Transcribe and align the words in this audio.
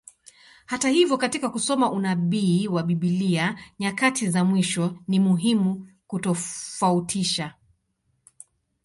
Hata 0.65 0.89
hivyo, 0.89 1.17
katika 1.17 1.49
kusoma 1.49 1.91
unabii 1.91 2.67
wa 2.67 2.83
Biblia 2.83 3.59
nyakati 3.79 4.29
za 4.29 4.43
mwisho, 4.43 4.97
ni 5.07 5.19
muhimu 5.19 5.87
kutofautisha. 6.07 7.53